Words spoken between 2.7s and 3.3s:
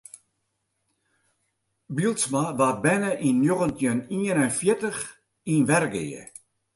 berne